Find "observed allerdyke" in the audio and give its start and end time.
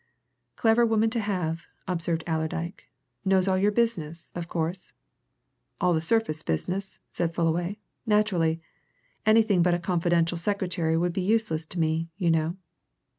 1.87-2.85